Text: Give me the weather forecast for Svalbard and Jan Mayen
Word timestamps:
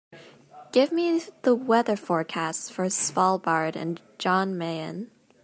Give 0.71 0.91
me 0.91 1.21
the 1.43 1.53
weather 1.53 1.95
forecast 1.95 2.73
for 2.73 2.85
Svalbard 2.85 3.75
and 3.75 4.01
Jan 4.17 4.55
Mayen 4.57 5.11